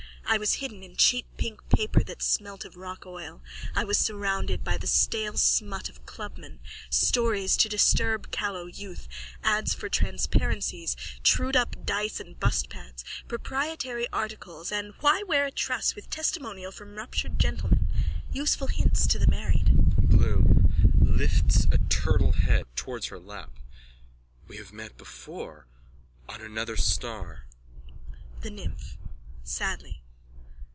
I 0.33 0.37
was 0.37 0.53
hidden 0.63 0.81
in 0.81 0.95
cheap 0.95 1.25
pink 1.35 1.59
paper 1.67 2.05
that 2.05 2.21
smelt 2.21 2.63
of 2.63 2.77
rock 2.77 3.05
oil. 3.05 3.43
I 3.75 3.83
was 3.83 3.97
surrounded 3.97 4.63
by 4.63 4.77
the 4.77 4.87
stale 4.87 5.35
smut 5.35 5.89
of 5.89 6.05
clubmen, 6.05 6.61
stories 6.89 7.57
to 7.57 7.67
disturb 7.67 8.31
callow 8.31 8.65
youth, 8.65 9.09
ads 9.43 9.73
for 9.73 9.89
transparencies, 9.89 10.95
truedup 11.21 11.85
dice 11.85 12.21
and 12.21 12.39
bustpads, 12.39 13.03
proprietary 13.27 14.07
articles 14.13 14.71
and 14.71 14.93
why 15.01 15.21
wear 15.27 15.47
a 15.47 15.51
truss 15.51 15.95
with 15.95 16.09
testimonial 16.09 16.71
from 16.71 16.95
ruptured 16.95 17.37
gentleman. 17.37 17.89
Useful 18.31 18.67
hints 18.67 19.05
to 19.07 19.19
the 19.19 19.27
married. 19.27 19.75
BLOOM: 19.97 20.71
(Lifts 20.97 21.67
a 21.73 21.77
turtle 21.77 22.31
head 22.31 22.67
towards 22.77 23.07
her 23.07 23.19
lap.) 23.19 23.51
We 24.47 24.55
have 24.55 24.71
met 24.71 24.95
before. 24.97 25.67
On 26.29 26.39
another 26.39 26.77
star. 26.77 27.47
THE 28.39 28.49
NYMPH: 28.51 28.95
_(Sadly.) 29.43 29.97